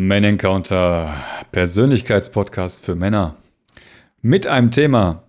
[0.00, 1.12] Man Encounter
[1.50, 3.34] Persönlichkeitspodcast für Männer
[4.22, 5.24] mit einem Thema,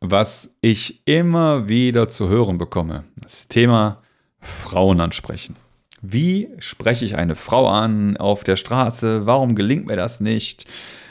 [0.00, 3.04] was ich immer wieder zu hören bekomme.
[3.16, 4.02] Das Thema
[4.38, 5.56] Frauen ansprechen.
[6.02, 9.24] Wie spreche ich eine Frau an auf der Straße?
[9.24, 10.66] Warum gelingt mir das nicht?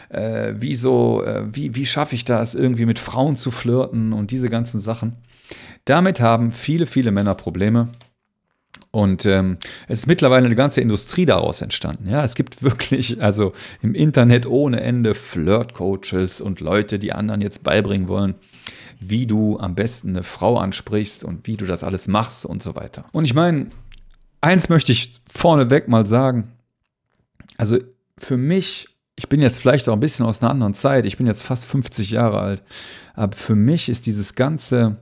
[0.09, 4.49] Äh, wieso, äh, wie, wie schaffe ich das, irgendwie mit Frauen zu flirten und diese
[4.49, 5.15] ganzen Sachen?
[5.83, 7.89] Damit haben viele, viele Männer Probleme.
[8.91, 9.57] Und ähm,
[9.87, 12.09] es ist mittlerweile eine ganze Industrie daraus entstanden.
[12.09, 17.63] Ja, es gibt wirklich, also im Internet ohne Ende Flirt-Coaches und Leute, die anderen jetzt
[17.63, 18.35] beibringen wollen,
[18.99, 22.75] wie du am besten eine Frau ansprichst und wie du das alles machst und so
[22.75, 23.05] weiter.
[23.11, 23.67] Und ich meine,
[24.41, 26.51] eins möchte ich vorneweg mal sagen.
[27.57, 27.77] Also
[28.17, 31.27] für mich, ich bin jetzt vielleicht auch ein bisschen aus einer anderen Zeit, ich bin
[31.27, 32.63] jetzt fast 50 Jahre alt,
[33.13, 34.97] aber für mich ist dieses ganze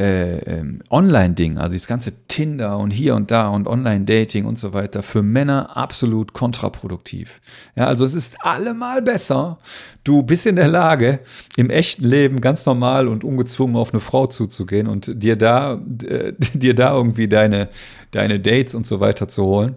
[0.00, 4.72] äh, ähm, Online-Ding, also das ganze Tinder und hier und da und Online-Dating und so
[4.72, 7.40] weiter, für Männer absolut kontraproduktiv.
[7.76, 9.58] Ja, also es ist allemal besser,
[10.02, 11.20] du bist in der Lage,
[11.56, 16.32] im echten Leben ganz normal und ungezwungen auf eine Frau zuzugehen und dir da, äh,
[16.54, 17.68] dir da irgendwie deine,
[18.10, 19.76] deine Dates und so weiter zu holen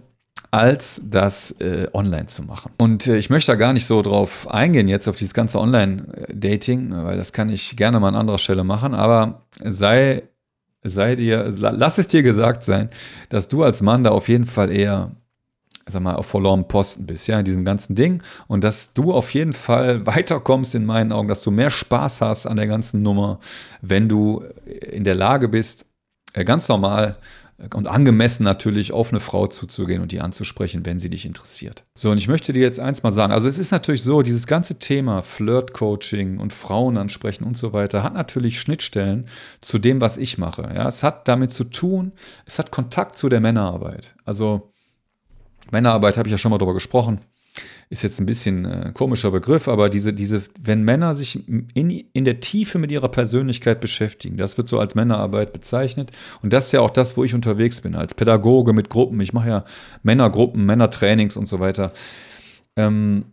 [0.54, 2.70] als das äh, online zu machen.
[2.78, 6.92] Und äh, ich möchte da gar nicht so drauf eingehen, jetzt auf dieses ganze Online-Dating,
[7.04, 10.22] weil das kann ich gerne mal an anderer Stelle machen, aber sei,
[10.84, 12.88] sei dir, lass es dir gesagt sein,
[13.30, 15.10] dass du als Mann da auf jeden Fall eher
[15.86, 18.22] sag mal, auf verlorenem Posten bist, ja, in diesem ganzen Ding.
[18.46, 22.46] Und dass du auf jeden Fall weiterkommst in meinen Augen, dass du mehr Spaß hast
[22.46, 23.38] an der ganzen Nummer,
[23.82, 25.84] wenn du in der Lage bist,
[26.32, 27.16] äh, ganz normal
[27.74, 31.84] und angemessen natürlich auf eine Frau zuzugehen und die anzusprechen, wenn sie dich interessiert.
[31.94, 33.32] So, und ich möchte dir jetzt eins mal sagen.
[33.32, 38.02] Also es ist natürlich so, dieses ganze Thema Flirt-Coaching und Frauen ansprechen und so weiter
[38.02, 39.26] hat natürlich Schnittstellen
[39.60, 40.62] zu dem, was ich mache.
[40.74, 42.12] Ja, es hat damit zu tun,
[42.46, 44.14] es hat Kontakt zu der Männerarbeit.
[44.24, 44.72] Also
[45.70, 47.20] Männerarbeit habe ich ja schon mal darüber gesprochen
[47.90, 52.24] ist jetzt ein bisschen äh, komischer Begriff, aber diese, diese, wenn Männer sich in, in
[52.24, 56.10] der Tiefe mit ihrer Persönlichkeit beschäftigen, das wird so als Männerarbeit bezeichnet.
[56.42, 59.20] Und das ist ja auch das, wo ich unterwegs bin, als Pädagoge mit Gruppen.
[59.20, 59.64] Ich mache ja
[60.02, 61.92] Männergruppen, Männertrainings und so weiter.
[62.76, 63.26] Ähm,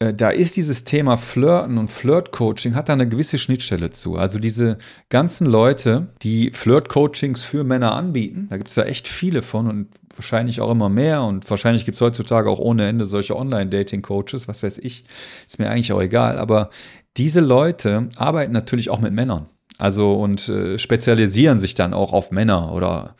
[0.00, 4.16] äh, da ist dieses Thema Flirten und Flirt-Coaching hat da eine gewisse Schnittstelle zu.
[4.16, 4.78] Also diese
[5.08, 9.88] ganzen Leute, die Flirt-Coachings für Männer anbieten, da gibt es ja echt viele von und
[10.18, 14.62] wahrscheinlich auch immer mehr und wahrscheinlich gibt es heutzutage auch ohne Ende solche Online-Dating-Coaches, was
[14.62, 15.04] weiß ich,
[15.46, 16.38] ist mir eigentlich auch egal.
[16.38, 16.70] Aber
[17.16, 19.46] diese Leute arbeiten natürlich auch mit Männern.
[19.78, 23.14] Also und äh, spezialisieren sich dann auch auf Männer oder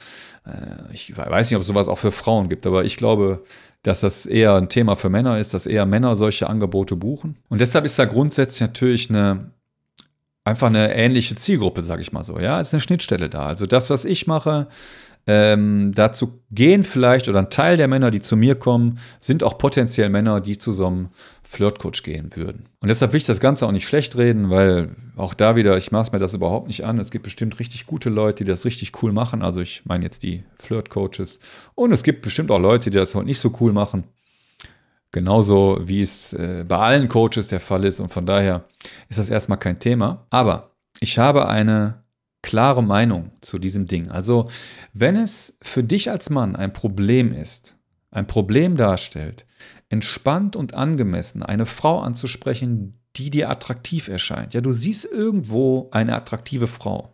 [0.44, 3.44] äh, ich weiß nicht, ob es sowas auch für Frauen gibt, aber ich glaube,
[3.82, 7.36] dass das eher ein Thema für Männer ist, dass eher Männer solche Angebote buchen.
[7.48, 9.52] Und deshalb ist da grundsätzlich natürlich eine
[10.48, 12.38] einfach eine ähnliche Zielgruppe, sage ich mal so.
[12.38, 13.46] Ja, ist eine Schnittstelle da.
[13.46, 14.66] Also das, was ich mache,
[15.30, 19.58] ähm, dazu gehen vielleicht, oder ein Teil der Männer, die zu mir kommen, sind auch
[19.58, 21.10] potenziell Männer, die zu so einem
[21.42, 22.64] Flirtcoach gehen würden.
[22.80, 25.92] Und deshalb will ich das Ganze auch nicht schlecht reden, weil auch da wieder, ich
[25.92, 26.98] maß mir das überhaupt nicht an.
[26.98, 29.42] Es gibt bestimmt richtig gute Leute, die das richtig cool machen.
[29.42, 31.40] Also ich meine jetzt die Flirtcoaches.
[31.74, 34.04] Und es gibt bestimmt auch Leute, die das halt nicht so cool machen.
[35.12, 38.00] Genauso wie es äh, bei allen Coaches der Fall ist.
[38.00, 38.64] Und von daher
[39.10, 40.26] ist das erstmal kein Thema.
[40.30, 42.02] Aber ich habe eine
[42.42, 44.08] klare Meinung zu diesem Ding.
[44.08, 44.48] Also,
[44.92, 47.76] wenn es für dich als Mann ein Problem ist,
[48.10, 49.46] ein Problem darstellt,
[49.88, 54.54] entspannt und angemessen eine Frau anzusprechen, die dir attraktiv erscheint.
[54.54, 57.12] Ja, du siehst irgendwo eine attraktive Frau.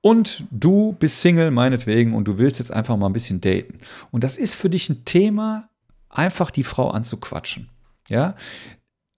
[0.00, 3.78] Und du bist Single, meinetwegen, und du willst jetzt einfach mal ein bisschen daten.
[4.10, 5.68] Und das ist für dich ein Thema,
[6.08, 7.68] einfach die Frau anzuquatschen.
[8.08, 8.34] Ja,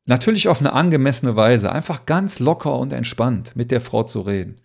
[0.04, 4.60] natürlich auf eine angemessene Weise, einfach ganz locker und entspannt mit der Frau zu reden.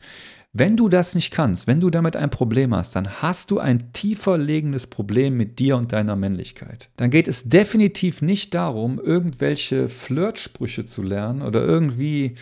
[0.51, 3.93] Wenn du das nicht kannst, wenn du damit ein Problem hast, dann hast du ein
[3.93, 6.89] tiefer liegendes Problem mit dir und deiner Männlichkeit.
[6.97, 12.35] Dann geht es definitiv nicht darum, irgendwelche Flirtsprüche zu lernen oder irgendwie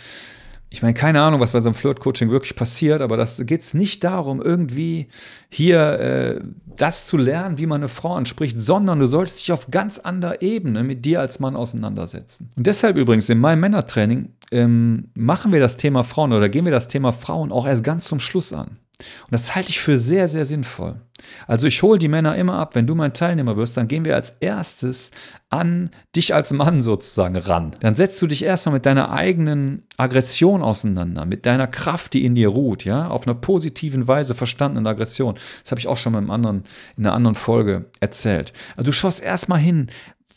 [0.70, 3.74] ich meine, keine Ahnung, was bei so einem Flirt-Coaching wirklich passiert, aber das geht es
[3.74, 5.08] nicht darum, irgendwie
[5.50, 6.42] hier äh,
[6.76, 10.42] das zu lernen, wie man eine Frau anspricht, sondern du sollst dich auf ganz anderer
[10.42, 12.52] Ebene mit dir als Mann auseinandersetzen.
[12.56, 16.72] Und deshalb übrigens in meinem Männertraining ähm, machen wir das Thema Frauen oder gehen wir
[16.72, 18.78] das Thema Frauen auch erst ganz zum Schluss an.
[19.00, 21.00] Und das halte ich für sehr, sehr sinnvoll.
[21.46, 24.16] Also ich hole die Männer immer ab, wenn du mein Teilnehmer wirst, dann gehen wir
[24.16, 25.12] als erstes
[25.50, 27.76] an dich als Mann sozusagen ran.
[27.80, 32.34] Dann setzt du dich erstmal mit deiner eigenen Aggression auseinander, mit deiner Kraft, die in
[32.34, 35.36] dir ruht, ja, auf einer positiven Weise verstandenen Aggression.
[35.62, 36.64] Das habe ich auch schon mal in,
[36.98, 38.54] einer anderen Folge erzählt.
[38.76, 39.88] Also du schaust erstmal hin,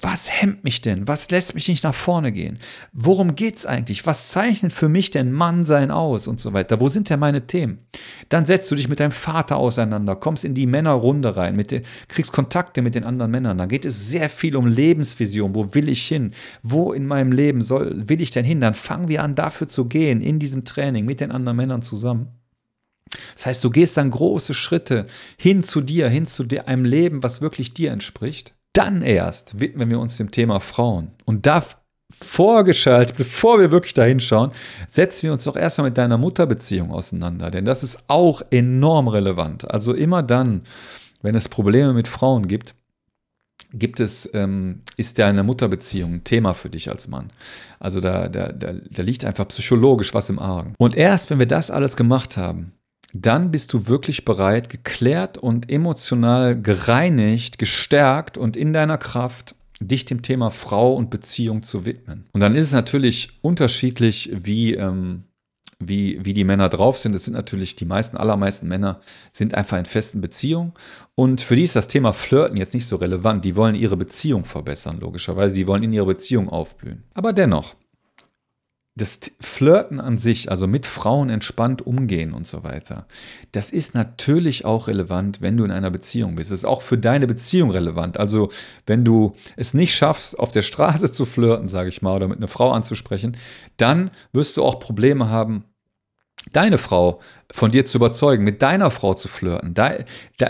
[0.03, 1.07] was hemmt mich denn?
[1.09, 2.59] Was lässt mich nicht nach vorne gehen?
[2.93, 4.07] Worum geht es eigentlich?
[4.07, 6.81] Was zeichnet für mich denn Mannsein aus und so weiter?
[6.81, 7.79] Wo sind denn meine Themen?
[8.29, 11.83] Dann setzt du dich mit deinem Vater auseinander, kommst in die Männerrunde rein, mit der,
[12.09, 13.59] kriegst Kontakte mit den anderen Männern.
[13.59, 15.55] Dann geht es sehr viel um Lebensvision.
[15.55, 16.33] Wo will ich hin?
[16.63, 18.61] Wo in meinem Leben soll, will ich denn hin?
[18.61, 22.29] Dann fangen wir an, dafür zu gehen, in diesem Training mit den anderen Männern zusammen.
[23.35, 25.07] Das heißt, du gehst dann große Schritte
[25.37, 28.55] hin zu dir, hin zu einem Leben, was wirklich dir entspricht.
[28.81, 31.11] Dann erst widmen wir uns dem Thema Frauen.
[31.27, 31.63] Und da
[32.11, 34.53] vorgeschaltet, bevor wir wirklich da hinschauen,
[34.89, 37.51] setzen wir uns doch erstmal mit deiner Mutterbeziehung auseinander.
[37.51, 39.71] Denn das ist auch enorm relevant.
[39.71, 40.63] Also immer dann,
[41.21, 42.75] wenn es Probleme mit Frauen gibt,
[43.75, 47.29] gibt es, ähm, ist deine Mutterbeziehung ein Thema für dich als Mann.
[47.81, 50.73] Also da, da, da, da liegt einfach psychologisch was im Argen.
[50.79, 52.73] Und erst wenn wir das alles gemacht haben,
[53.13, 60.05] dann bist du wirklich bereit, geklärt und emotional gereinigt, gestärkt und in deiner Kraft dich
[60.05, 62.27] dem Thema Frau und Beziehung zu widmen.
[62.33, 65.25] Und dann ist es natürlich unterschiedlich, wie, ähm,
[65.79, 67.17] wie, wie die Männer drauf sind.
[67.17, 69.01] Es sind natürlich die meisten, allermeisten Männer
[69.33, 70.73] sind einfach in festen Beziehungen.
[71.15, 73.45] Und für die ist das Thema Flirten jetzt nicht so relevant.
[73.45, 75.55] Die wollen ihre Beziehung verbessern, logischerweise.
[75.55, 77.05] Die wollen in ihrer Beziehung aufblühen.
[77.15, 77.75] Aber dennoch,
[79.01, 83.07] das Flirten an sich, also mit Frauen entspannt umgehen und so weiter,
[83.53, 86.51] das ist natürlich auch relevant, wenn du in einer Beziehung bist.
[86.51, 88.19] Das ist auch für deine Beziehung relevant.
[88.19, 88.51] Also
[88.87, 92.39] wenn du es nicht schaffst, auf der Straße zu flirten, sage ich mal, oder mit
[92.39, 93.37] einer Frau anzusprechen,
[93.77, 95.65] dann wirst du auch Probleme haben,
[96.53, 97.21] deine Frau
[97.51, 99.75] von dir zu überzeugen, mit deiner Frau zu flirten,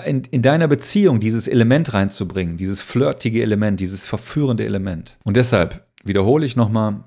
[0.05, 5.19] in, deiner Beziehung dieses Element reinzubringen, dieses flirtige Element, dieses verführende Element.
[5.25, 7.05] Und deshalb wiederhole ich nochmal,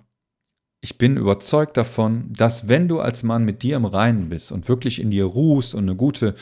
[0.84, 4.68] ich bin überzeugt davon, dass wenn du als Mann mit dir im Reinen bist und
[4.68, 6.36] wirklich in dir ruhst und eine gute,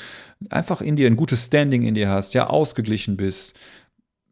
[0.50, 3.56] einfach in dir ein gutes Standing in dir hast, ja ausgeglichen bist,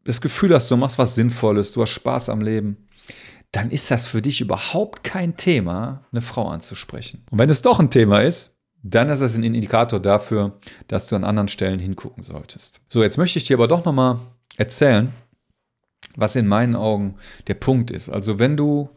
[0.02, 2.88] das Gefühl hast, du machst was Sinnvolles, du hast Spaß am Leben,
[3.52, 7.22] dann ist das für dich überhaupt kein Thema, eine Frau anzusprechen.
[7.30, 10.58] Und wenn es doch ein Thema ist, dann ist das ein Indikator dafür,
[10.88, 12.80] dass du an anderen Stellen hingucken solltest.
[12.88, 14.18] So, jetzt möchte ich dir aber doch nochmal
[14.56, 15.12] erzählen,
[16.16, 17.14] was in meinen Augen
[17.46, 18.08] der Punkt ist.
[18.08, 18.90] Also wenn du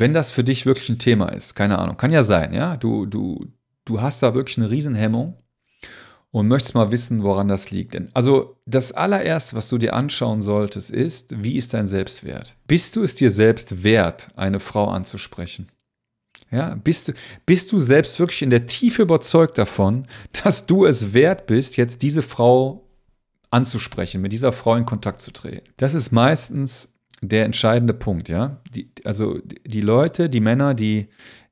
[0.00, 3.06] wenn das für dich wirklich ein Thema ist, keine Ahnung, kann ja sein, ja, du,
[3.06, 3.46] du,
[3.84, 5.36] du hast da wirklich eine Riesenhemmung
[6.30, 7.94] und möchtest mal wissen, woran das liegt.
[7.94, 12.56] Denn also das allererste, was du dir anschauen solltest, ist, wie ist dein Selbstwert?
[12.66, 15.68] Bist du es dir selbst wert, eine Frau anzusprechen?
[16.50, 17.12] Ja, bist du,
[17.44, 20.06] bist du selbst wirklich in der Tiefe überzeugt davon,
[20.44, 22.88] dass du es wert bist, jetzt diese Frau
[23.50, 25.68] anzusprechen, mit dieser Frau in Kontakt zu treten?
[25.76, 28.60] Das ist meistens der entscheidende Punkt, ja.
[28.74, 31.08] Die, also die Leute, die Männer, die,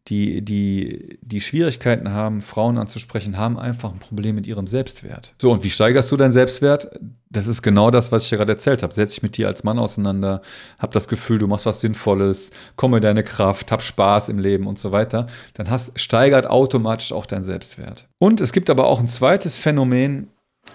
[0.08, 5.34] die, die, die Schwierigkeiten haben, Frauen anzusprechen, haben einfach ein Problem mit ihrem Selbstwert.
[5.40, 6.88] So, und wie steigerst du deinen Selbstwert?
[7.28, 8.94] Das ist genau das, was ich gerade erzählt habe.
[8.94, 10.42] Setz dich mit dir als Mann auseinander,
[10.78, 14.78] hab das Gefühl, du machst was Sinnvolles, komme deine Kraft, hab Spaß im Leben und
[14.78, 15.26] so weiter.
[15.54, 18.08] Dann hast, steigert automatisch auch dein Selbstwert.
[18.18, 20.28] Und es gibt aber auch ein zweites Phänomen,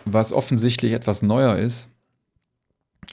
[0.04, 1.88] was offensichtlich etwas neuer ist.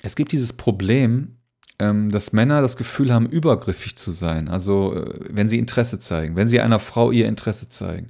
[0.03, 1.38] Es gibt dieses Problem,
[1.79, 4.49] dass Männer das Gefühl haben, übergriffig zu sein.
[4.49, 8.09] Also äh, wenn sie Interesse zeigen, wenn sie einer Frau ihr Interesse zeigen.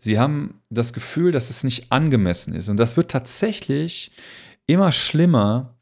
[0.00, 2.68] Sie haben das Gefühl, dass es nicht angemessen ist.
[2.68, 4.10] Und das wird tatsächlich
[4.66, 5.74] immer schlimmer,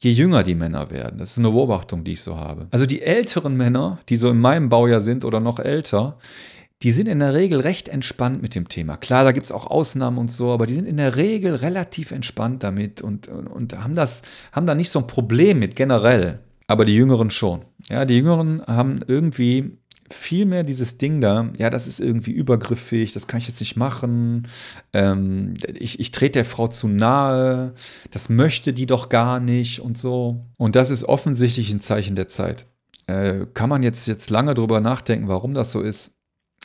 [0.00, 1.18] je jünger die Männer werden.
[1.18, 2.66] Das ist eine Beobachtung, die ich so habe.
[2.70, 6.18] Also die älteren Männer, die so in meinem Baujahr sind oder noch älter,
[6.82, 8.96] die sind in der Regel recht entspannt mit dem Thema.
[8.96, 12.10] Klar, da gibt es auch Ausnahmen und so, aber die sind in der Regel relativ
[12.10, 16.40] entspannt damit und, und, und haben, das, haben da nicht so ein Problem mit generell
[16.72, 17.64] aber die Jüngeren schon.
[17.88, 19.78] Ja, die Jüngeren haben irgendwie
[20.10, 23.76] viel mehr dieses Ding da, ja, das ist irgendwie übergriffig, das kann ich jetzt nicht
[23.76, 24.46] machen,
[24.92, 27.72] ähm, ich, ich trete der Frau zu nahe,
[28.10, 30.44] das möchte die doch gar nicht und so.
[30.58, 32.66] Und das ist offensichtlich ein Zeichen der Zeit.
[33.06, 36.18] Äh, kann man jetzt, jetzt lange drüber nachdenken, warum das so ist.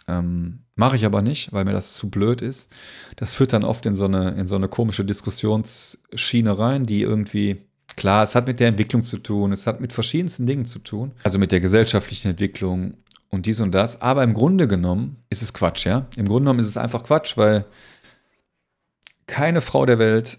[0.08, 2.72] Ähm, Mache ich aber nicht, weil mir das zu blöd ist.
[3.16, 7.67] Das führt dann oft in so eine, in so eine komische Diskussionsschiene rein, die irgendwie
[7.98, 11.12] Klar, es hat mit der Entwicklung zu tun, es hat mit verschiedensten Dingen zu tun,
[11.24, 12.94] also mit der gesellschaftlichen Entwicklung
[13.30, 14.02] und dies und das.
[14.02, 16.06] Aber im Grunde genommen ist es Quatsch, ja.
[16.16, 17.66] Im Grunde genommen ist es einfach Quatsch, weil
[19.26, 20.38] keine Frau der Welt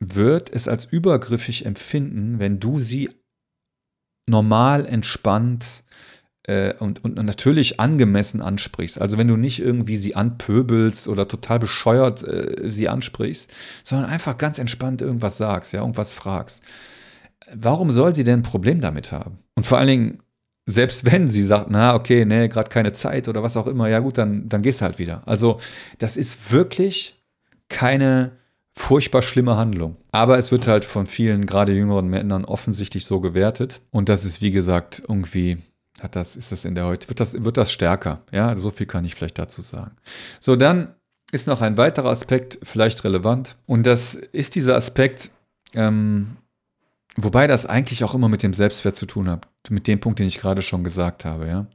[0.00, 3.08] wird es als übergriffig empfinden, wenn du sie
[4.26, 5.84] normal, entspannt,
[6.78, 9.00] und, und natürlich angemessen ansprichst.
[9.00, 13.52] Also wenn du nicht irgendwie sie anpöbelst oder total bescheuert äh, sie ansprichst,
[13.84, 16.62] sondern einfach ganz entspannt irgendwas sagst, ja, irgendwas fragst.
[17.54, 19.38] Warum soll sie denn ein Problem damit haben?
[19.54, 20.18] Und vor allen Dingen,
[20.66, 23.98] selbst wenn sie sagt, na, okay, nee, gerade keine Zeit oder was auch immer, ja
[24.00, 25.22] gut, dann, dann gehst du halt wieder.
[25.26, 25.58] Also,
[25.98, 27.20] das ist wirklich
[27.68, 28.32] keine
[28.74, 29.96] furchtbar schlimme Handlung.
[30.12, 33.80] Aber es wird halt von vielen, gerade jüngeren Männern, offensichtlich so gewertet.
[33.90, 35.58] Und das ist, wie gesagt, irgendwie,
[36.02, 38.22] hat das, ist das in der heute, wird das, wird das stärker.
[38.32, 39.96] Ja, so viel kann ich vielleicht dazu sagen.
[40.40, 40.94] So, dann
[41.30, 43.56] ist noch ein weiterer Aspekt vielleicht relevant.
[43.66, 45.30] Und das ist dieser Aspekt,
[45.74, 46.36] ähm,
[47.16, 49.48] wobei das eigentlich auch immer mit dem Selbstwert zu tun hat.
[49.70, 51.66] Mit dem Punkt, den ich gerade schon gesagt habe, ja.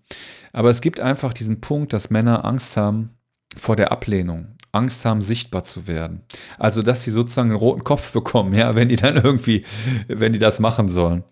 [0.54, 3.12] Aber es gibt einfach diesen Punkt, dass Männer Angst haben
[3.56, 4.58] vor der Ablehnung.
[4.72, 6.22] Angst haben, sichtbar zu werden.
[6.60, 9.66] Also, dass sie sozusagen einen roten Kopf bekommen, ja, wenn die dann irgendwie,
[10.08, 11.24] wenn die das machen sollen.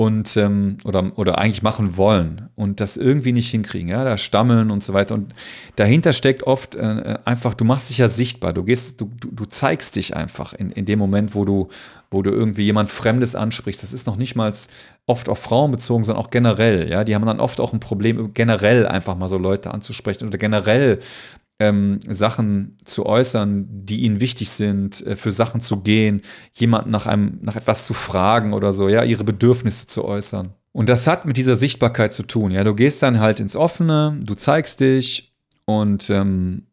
[0.00, 4.70] Und, ähm, oder, oder eigentlich machen wollen und das irgendwie nicht hinkriegen, ja, da stammeln
[4.70, 5.14] und so weiter.
[5.14, 5.34] Und
[5.76, 9.44] dahinter steckt oft äh, einfach, du machst dich ja sichtbar, du gehst, du, du, du
[9.44, 11.68] zeigst dich einfach in, in dem Moment, wo du,
[12.10, 13.82] wo du irgendwie jemand Fremdes ansprichst.
[13.82, 14.54] Das ist noch nicht mal
[15.04, 16.88] oft auf Frauen bezogen, sondern auch generell.
[16.88, 20.38] Ja, die haben dann oft auch ein Problem, generell einfach mal so Leute anzusprechen oder
[20.38, 21.00] generell
[21.60, 26.22] ähm, Sachen zu äußern, die ihnen wichtig sind, äh, für Sachen zu gehen,
[26.54, 30.54] jemanden nach einem, nach etwas zu fragen oder so, ja, ihre Bedürfnisse zu äußern.
[30.72, 32.50] Und das hat mit dieser Sichtbarkeit zu tun.
[32.50, 35.34] Ja, du gehst dann halt ins Offene, du zeigst dich
[35.66, 36.66] und ähm,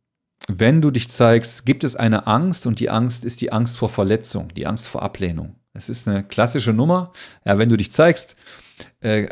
[0.47, 3.89] wenn du dich zeigst, gibt es eine Angst und die Angst ist die Angst vor
[3.89, 5.55] Verletzung, die Angst vor Ablehnung.
[5.73, 7.11] Es ist eine klassische Nummer.
[7.45, 8.37] Ja, wenn du dich zeigst,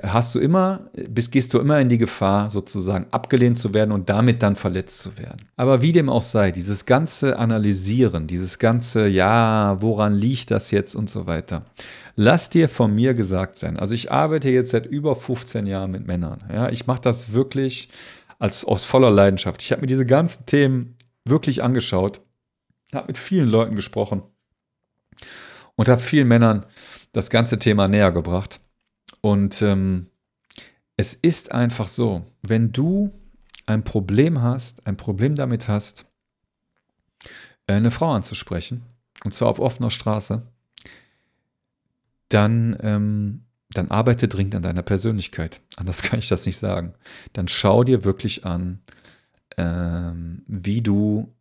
[0.04, 4.10] hast du immer, bist, gehst du immer in die Gefahr, sozusagen abgelehnt zu werden und
[4.10, 5.50] damit dann verletzt zu werden.
[5.56, 10.96] Aber wie dem auch sei, dieses ganze Analysieren, dieses ganze, ja, woran liegt das jetzt
[10.96, 11.66] und so weiter,
[12.16, 13.78] lass dir von mir gesagt sein.
[13.78, 16.44] Also ich arbeite jetzt seit über 15 Jahren mit Männern.
[16.52, 17.90] Ja, ich mache das wirklich
[18.40, 19.62] als, aus voller Leidenschaft.
[19.62, 22.22] Ich habe mir diese ganzen Themen wirklich angeschaut,
[22.94, 24.24] habe mit vielen Leuten gesprochen
[25.76, 26.66] und habe vielen Männern
[27.14, 28.60] das ganze Thema näher gebracht.
[29.26, 30.06] Und ähm,
[30.98, 33.12] es ist einfach so, wenn du
[33.66, 36.06] ein Problem hast, ein Problem damit hast,
[37.66, 38.84] äh, eine Frau anzusprechen,
[39.24, 40.44] und zwar auf offener Straße,
[42.30, 45.60] dann, ähm, dann arbeite dringend an deiner Persönlichkeit.
[45.76, 46.94] Anders kann ich das nicht sagen.
[47.34, 48.84] Dann schau dir wirklich an,
[49.58, 51.34] ähm, wie du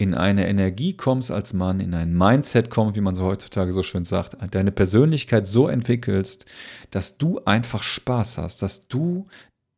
[0.00, 3.82] in eine Energie kommst als Mann, in ein Mindset kommst, wie man so heutzutage so
[3.82, 6.46] schön sagt, deine Persönlichkeit so entwickelst,
[6.90, 9.26] dass du einfach Spaß hast, dass du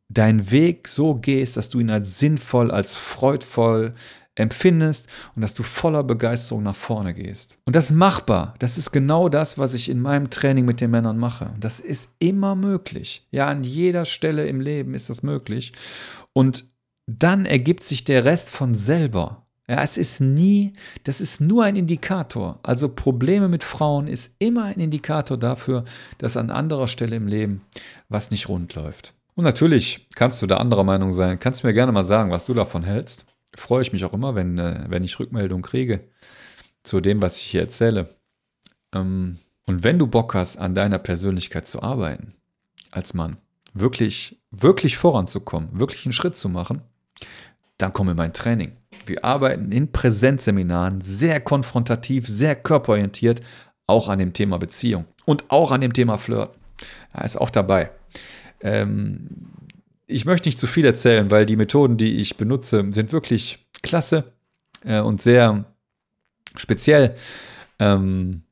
[0.08, 3.94] deinen Weg so gehst, dass du ihn als sinnvoll, als freudvoll
[4.36, 7.58] empfindest und dass du voller Begeisterung nach vorne gehst.
[7.64, 8.54] Und das ist machbar.
[8.60, 11.52] Das ist genau das, was ich in meinem Training mit den Männern mache.
[11.58, 13.26] Das ist immer möglich.
[13.32, 15.72] Ja, an jeder Stelle im Leben ist das möglich.
[16.32, 16.64] Und
[17.06, 19.42] dann ergibt sich der Rest von selber.
[19.68, 20.72] Ja, es ist nie,
[21.04, 22.58] das ist nur ein Indikator.
[22.62, 25.84] Also Probleme mit Frauen ist immer ein Indikator dafür,
[26.18, 27.62] dass an anderer Stelle im Leben
[28.08, 29.14] was nicht rund läuft.
[29.34, 31.38] Und natürlich kannst du da anderer Meinung sein.
[31.38, 33.26] Kannst du mir gerne mal sagen, was du davon hältst.
[33.54, 36.08] Freue ich mich auch immer, wenn, äh, wenn ich Rückmeldung kriege
[36.82, 38.16] zu dem, was ich hier erzähle.
[38.92, 42.34] Ähm, und wenn du Bock hast, an deiner Persönlichkeit zu arbeiten,
[42.90, 43.38] als Mann,
[43.72, 46.82] wirklich, wirklich voranzukommen, wirklich einen Schritt zu machen,
[47.78, 48.76] dann komm in mein Training.
[49.06, 53.40] Wir arbeiten in Präsenzseminaren sehr konfrontativ, sehr körperorientiert,
[53.86, 56.50] auch an dem Thema Beziehung und auch an dem Thema Flirt.
[57.14, 57.90] Ja, ist auch dabei.
[58.60, 59.28] Ähm,
[60.06, 64.32] ich möchte nicht zu viel erzählen, weil die Methoden, die ich benutze, sind wirklich klasse
[64.84, 65.64] äh, und sehr
[66.56, 67.14] speziell.
[67.78, 68.42] Ähm,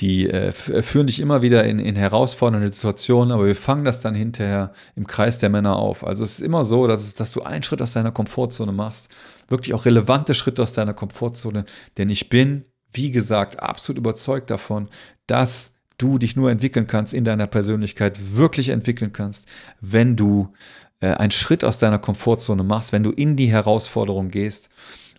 [0.00, 4.14] die äh, führen dich immer wieder in, in herausfordernde Situationen, aber wir fangen das dann
[4.14, 6.06] hinterher im Kreis der Männer auf.
[6.06, 9.08] Also es ist immer so, dass, es, dass du einen Schritt aus deiner Komfortzone machst,
[9.48, 11.64] wirklich auch relevante Schritte aus deiner Komfortzone,
[11.98, 14.88] denn ich bin, wie gesagt, absolut überzeugt davon,
[15.26, 19.48] dass du dich nur entwickeln kannst in deiner Persönlichkeit, wirklich entwickeln kannst,
[19.80, 20.52] wenn du
[21.00, 24.70] äh, einen Schritt aus deiner Komfortzone machst, wenn du in die Herausforderung gehst.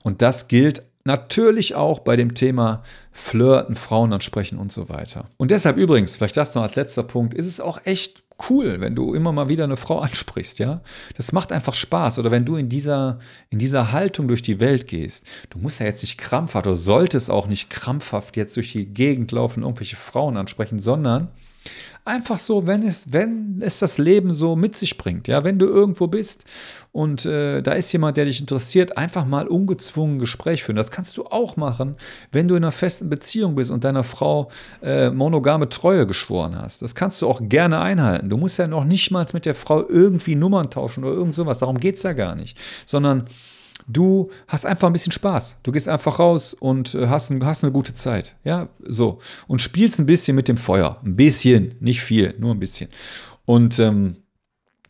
[0.04, 5.30] Und das gilt Natürlich auch bei dem Thema Flirten, Frauen ansprechen und so weiter.
[5.38, 8.96] Und deshalb übrigens, vielleicht das noch als letzter Punkt, ist es auch echt cool, wenn
[8.96, 10.82] du immer mal wieder eine Frau ansprichst, ja?
[11.16, 12.20] Das macht einfach Spaß.
[12.20, 15.26] Oder wenn du in dieser, in dieser Haltung durch die Welt gehst.
[15.50, 19.32] Du musst ja jetzt nicht krampfhaft oder solltest auch nicht krampfhaft jetzt durch die Gegend
[19.32, 21.30] laufen, irgendwelche Frauen ansprechen, sondern
[22.06, 25.28] Einfach so, wenn es, wenn es das Leben so mit sich bringt.
[25.28, 26.46] Ja, wenn du irgendwo bist
[26.94, 30.78] und äh, da ist jemand, der dich interessiert, einfach mal ungezwungen Gespräch führen.
[30.78, 31.98] Das kannst du auch machen,
[32.32, 34.50] wenn du in einer festen Beziehung bist und deiner Frau
[34.82, 36.82] äh, monogame Treue geschworen hast.
[36.82, 38.30] Das kannst du auch gerne einhalten.
[38.30, 41.60] Du musst ja noch nicht mal mit der Frau irgendwie Nummern tauschen oder irgend sowas.
[41.60, 42.58] Darum geht es ja gar nicht.
[42.86, 43.26] Sondern
[43.88, 45.58] Du hast einfach ein bisschen Spaß.
[45.64, 48.36] Du gehst einfach raus und äh, hast, hast eine gute Zeit.
[48.44, 49.20] Ja, so.
[49.48, 51.00] Und spielst ein bisschen mit dem Feuer.
[51.06, 52.90] Ein bisschen, nicht viel, nur ein bisschen.
[53.46, 54.18] Und ähm,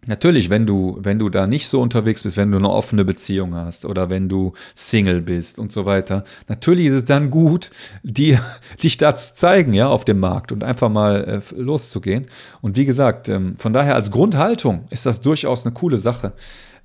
[0.07, 3.53] Natürlich, wenn du, wenn du da nicht so unterwegs bist, wenn du eine offene Beziehung
[3.55, 7.71] hast oder wenn du Single bist und so weiter, natürlich ist es dann gut,
[8.03, 8.41] dir,
[8.83, 12.27] dich da zu zeigen, ja, auf dem Markt und einfach mal äh, loszugehen.
[12.61, 16.31] Und wie gesagt, ähm, von daher als Grundhaltung ist das durchaus eine coole Sache.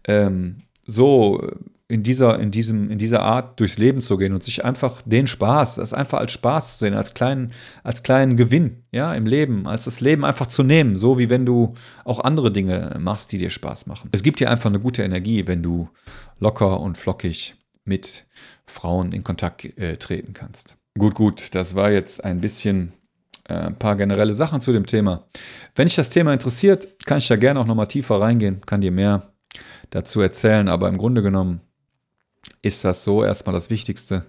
[0.04, 1.48] Ähm, so
[1.92, 5.26] in dieser, in, diesem, in dieser Art durchs Leben zu gehen und sich einfach den
[5.26, 7.52] Spaß, das einfach als Spaß zu sehen, als kleinen,
[7.84, 11.44] als kleinen Gewinn, ja, im Leben, als das Leben einfach zu nehmen, so wie wenn
[11.44, 14.08] du auch andere Dinge machst, die dir Spaß machen.
[14.10, 15.90] Es gibt dir einfach eine gute Energie, wenn du
[16.40, 18.24] locker und flockig mit
[18.64, 20.76] Frauen in Kontakt äh, treten kannst.
[20.98, 22.94] Gut, gut, das war jetzt ein bisschen
[23.48, 25.26] äh, ein paar generelle Sachen zu dem Thema.
[25.74, 28.92] Wenn dich das Thema interessiert, kann ich da gerne auch nochmal tiefer reingehen, kann dir
[28.92, 29.34] mehr
[29.90, 31.60] dazu erzählen, aber im Grunde genommen
[32.62, 34.24] ist das so erstmal das Wichtigste.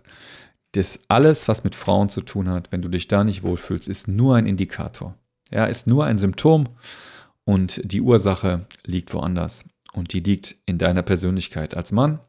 [0.74, 4.08] Das alles, was mit Frauen zu tun hat, wenn du dich da nicht wohlfühlst, ist
[4.08, 5.16] nur ein Indikator.
[5.52, 6.68] Ja, ist nur ein Symptom
[7.46, 9.66] und die Ursache liegt woanders.
[9.94, 12.20] Und die liegt in deiner Persönlichkeit als Mann.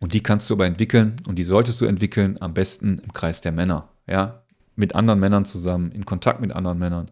[0.00, 3.40] Und die kannst du aber entwickeln und die solltest du entwickeln, am besten im Kreis
[3.40, 3.88] der Männer.
[4.08, 4.42] Ja,
[4.74, 7.10] mit anderen Männern zusammen, in Kontakt mit anderen Männern.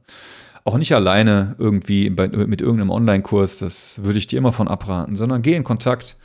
[0.64, 5.42] Auch nicht alleine irgendwie mit irgendeinem Online-Kurs, das würde ich dir immer von abraten, sondern
[5.42, 6.16] geh in Kontakt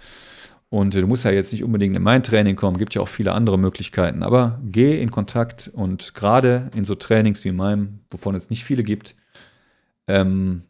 [0.72, 3.34] und du musst ja jetzt nicht unbedingt in mein Training kommen, gibt ja auch viele
[3.34, 4.24] andere Möglichkeiten.
[4.24, 8.84] Aber geh in Kontakt und gerade in so Trainings wie meinem, wovon es nicht viele
[8.84, 9.16] gibt,
[10.08, 10.64] ähm,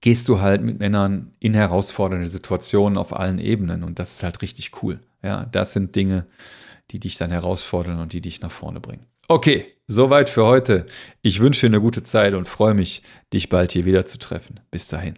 [0.00, 3.82] gehst du halt mit Männern in herausfordernde Situationen auf allen Ebenen.
[3.82, 5.00] Und das ist halt richtig cool.
[5.20, 6.26] Ja, das sind Dinge,
[6.92, 9.06] die dich dann herausfordern und die dich nach vorne bringen.
[9.26, 10.86] Okay, soweit für heute.
[11.22, 13.02] Ich wünsche dir eine gute Zeit und freue mich,
[13.32, 14.60] dich bald hier wieder zu treffen.
[14.70, 15.14] Bis dahin.